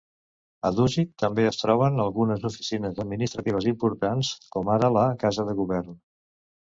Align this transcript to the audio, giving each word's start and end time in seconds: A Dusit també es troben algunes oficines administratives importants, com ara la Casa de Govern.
A 0.67 0.69
Dusit 0.77 1.11
també 1.23 1.43
es 1.49 1.59
troben 1.63 2.03
algunes 2.07 2.47
oficines 2.51 3.03
administratives 3.05 3.69
importants, 3.73 4.33
com 4.57 4.73
ara 4.77 4.91
la 4.97 5.05
Casa 5.25 5.47
de 5.51 5.57
Govern. 5.61 5.95